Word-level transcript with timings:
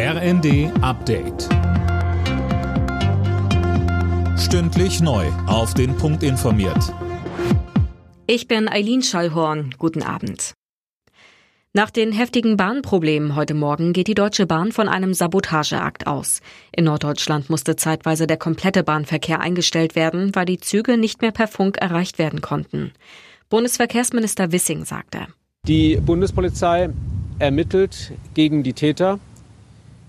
RND 0.00 0.70
Update. 0.80 1.48
Stündlich 4.38 5.00
neu. 5.00 5.26
Auf 5.48 5.74
den 5.74 5.96
Punkt 5.96 6.22
informiert. 6.22 6.94
Ich 8.28 8.46
bin 8.46 8.68
Eileen 8.68 9.02
Schallhorn. 9.02 9.74
Guten 9.76 10.04
Abend. 10.04 10.54
Nach 11.72 11.90
den 11.90 12.12
heftigen 12.12 12.56
Bahnproblemen 12.56 13.34
heute 13.34 13.54
Morgen 13.54 13.92
geht 13.92 14.06
die 14.06 14.14
Deutsche 14.14 14.46
Bahn 14.46 14.70
von 14.70 14.88
einem 14.88 15.14
Sabotageakt 15.14 16.06
aus. 16.06 16.42
In 16.70 16.84
Norddeutschland 16.84 17.50
musste 17.50 17.74
zeitweise 17.74 18.28
der 18.28 18.36
komplette 18.36 18.84
Bahnverkehr 18.84 19.40
eingestellt 19.40 19.96
werden, 19.96 20.32
weil 20.36 20.44
die 20.44 20.60
Züge 20.60 20.96
nicht 20.96 21.22
mehr 21.22 21.32
per 21.32 21.48
Funk 21.48 21.76
erreicht 21.76 22.20
werden 22.20 22.40
konnten. 22.40 22.92
Bundesverkehrsminister 23.48 24.52
Wissing 24.52 24.84
sagte. 24.84 25.26
Die 25.66 25.96
Bundespolizei 25.96 26.90
ermittelt 27.40 28.12
gegen 28.34 28.62
die 28.62 28.74
Täter. 28.74 29.18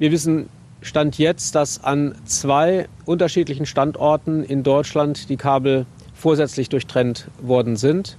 Wir 0.00 0.12
wissen 0.12 0.48
Stand 0.80 1.18
jetzt, 1.18 1.54
dass 1.54 1.84
an 1.84 2.14
zwei 2.24 2.88
unterschiedlichen 3.04 3.66
Standorten 3.66 4.42
in 4.42 4.62
Deutschland 4.62 5.28
die 5.28 5.36
Kabel 5.36 5.84
vorsätzlich 6.14 6.70
durchtrennt 6.70 7.28
worden 7.42 7.76
sind. 7.76 8.16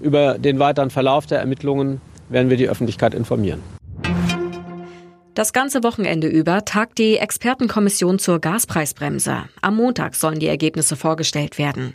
Über 0.00 0.38
den 0.38 0.60
weiteren 0.60 0.90
Verlauf 0.90 1.26
der 1.26 1.40
Ermittlungen 1.40 2.00
werden 2.28 2.50
wir 2.50 2.56
die 2.56 2.68
Öffentlichkeit 2.68 3.14
informieren. 3.14 3.60
Das 5.34 5.52
ganze 5.52 5.82
Wochenende 5.82 6.28
über 6.28 6.64
tagt 6.64 6.98
die 6.98 7.16
Expertenkommission 7.16 8.20
zur 8.20 8.38
Gaspreisbremse. 8.38 9.38
Am 9.60 9.74
Montag 9.74 10.14
sollen 10.14 10.38
die 10.38 10.46
Ergebnisse 10.46 10.94
vorgestellt 10.94 11.58
werden. 11.58 11.94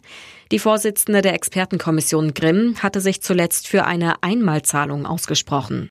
Die 0.52 0.60
Vorsitzende 0.60 1.22
der 1.22 1.34
Expertenkommission 1.34 2.34
Grimm 2.34 2.76
hatte 2.84 3.00
sich 3.00 3.22
zuletzt 3.22 3.70
für 3.70 3.86
eine 3.86 4.22
Einmalzahlung 4.22 5.06
ausgesprochen. 5.06 5.88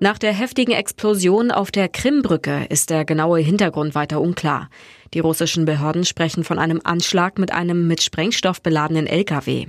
Nach 0.00 0.16
der 0.16 0.32
heftigen 0.32 0.70
Explosion 0.70 1.50
auf 1.50 1.72
der 1.72 1.88
Krimbrücke 1.88 2.66
ist 2.68 2.90
der 2.90 3.04
genaue 3.04 3.40
Hintergrund 3.40 3.96
weiter 3.96 4.20
unklar. 4.20 4.70
Die 5.12 5.18
russischen 5.18 5.64
Behörden 5.64 6.04
sprechen 6.04 6.44
von 6.44 6.60
einem 6.60 6.80
Anschlag 6.84 7.36
mit 7.36 7.52
einem 7.52 7.88
mit 7.88 8.00
Sprengstoff 8.00 8.62
beladenen 8.62 9.08
LKW. 9.08 9.66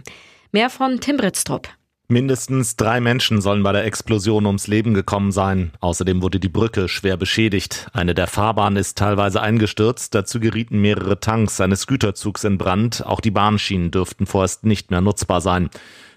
Mehr 0.51 0.69
von 0.69 0.99
Tim 0.99 1.17
Britztrup. 1.17 1.69
Mindestens 2.11 2.75
drei 2.75 3.01
Menschen 3.01 3.39
sollen 3.39 3.61
bei 3.61 3.71
der 3.71 3.85
Explosion 3.85 4.47
ums 4.47 4.65
Leben 4.65 4.95
gekommen 4.95 5.31
sein. 5.31 5.73
Außerdem 5.79 6.23
wurde 6.23 6.39
die 6.39 6.49
Brücke 6.49 6.87
schwer 6.87 7.17
beschädigt. 7.17 7.87
Eine 7.93 8.15
der 8.15 8.25
Fahrbahnen 8.25 8.77
ist 8.77 8.97
teilweise 8.97 9.43
eingestürzt. 9.43 10.15
Dazu 10.15 10.39
gerieten 10.39 10.81
mehrere 10.81 11.19
Tanks 11.19 11.61
eines 11.61 11.85
Güterzugs 11.85 12.43
in 12.45 12.57
Brand. 12.57 13.05
Auch 13.05 13.21
die 13.21 13.29
Bahnschienen 13.29 13.91
dürften 13.91 14.25
vorerst 14.25 14.65
nicht 14.65 14.89
mehr 14.89 15.01
nutzbar 15.01 15.39
sein. 15.39 15.69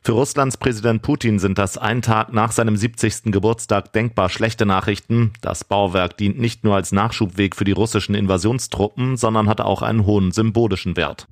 Für 0.02 0.12
Russlands 0.12 0.56
Präsident 0.56 1.02
Putin 1.02 1.38
sind 1.38 1.58
das 1.58 1.76
ein 1.76 2.00
Tag 2.00 2.32
nach 2.32 2.52
seinem 2.52 2.74
70. 2.76 3.24
Geburtstag 3.24 3.92
denkbar 3.92 4.30
schlechte 4.30 4.64
Nachrichten. 4.64 5.34
Das 5.42 5.62
Bauwerk 5.62 6.16
dient 6.16 6.40
nicht 6.40 6.64
nur 6.64 6.74
als 6.74 6.92
Nachschubweg 6.92 7.54
für 7.54 7.64
die 7.64 7.72
russischen 7.72 8.14
Invasionstruppen, 8.14 9.18
sondern 9.18 9.46
hat 9.46 9.60
auch 9.60 9.82
einen 9.82 10.06
hohen 10.06 10.32
symbolischen 10.32 10.96
Wert. 10.96 11.28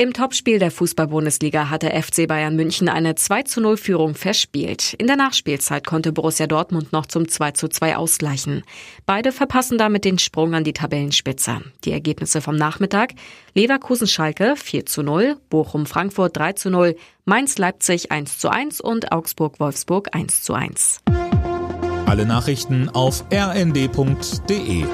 Im 0.00 0.12
Topspiel 0.12 0.60
der 0.60 0.70
Fußball-Bundesliga 0.70 1.70
hatte 1.70 1.90
FC 1.90 2.28
Bayern 2.28 2.54
München 2.54 2.88
eine 2.88 3.16
2 3.16 3.42
zu 3.42 3.60
0 3.60 3.76
Führung 3.76 4.14
verspielt. 4.14 4.94
In 4.94 5.08
der 5.08 5.16
Nachspielzeit 5.16 5.84
konnte 5.84 6.12
Borussia 6.12 6.46
Dortmund 6.46 6.92
noch 6.92 7.06
zum 7.06 7.26
2 7.26 7.50
zu 7.50 7.66
2 7.66 7.96
ausgleichen. 7.96 8.62
Beide 9.06 9.32
verpassen 9.32 9.76
damit 9.76 10.04
den 10.04 10.20
Sprung 10.20 10.54
an 10.54 10.62
die 10.62 10.72
Tabellenspitze. 10.72 11.62
Die 11.82 11.90
Ergebnisse 11.90 12.40
vom 12.40 12.54
Nachmittag 12.54 13.14
Leverkusen-Schalke 13.54 14.54
4 14.54 14.86
zu 14.86 15.02
0, 15.02 15.36
Bochum-Frankfurt 15.50 16.36
3 16.36 16.52
zu 16.52 16.70
0, 16.70 16.94
Mainz-Leipzig 17.24 18.12
1 18.12 18.38
zu 18.38 18.50
1 18.50 18.80
und 18.80 19.10
Augsburg-Wolfsburg 19.10 20.14
1 20.14 20.44
zu 20.44 20.54
1. 20.54 21.00
Alle 22.06 22.24
Nachrichten 22.24 22.88
auf 22.88 23.24
rnd.de 23.32 24.84